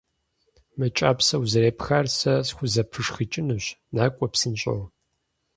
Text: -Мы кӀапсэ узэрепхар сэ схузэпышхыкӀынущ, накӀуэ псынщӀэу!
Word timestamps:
-Мы 0.77 0.87
кӀапсэ 0.97 1.35
узэрепхар 1.41 2.05
сэ 2.17 2.33
схузэпышхыкӀынущ, 2.47 3.65
накӀуэ 3.95 4.27
псынщӀэу! 4.31 4.81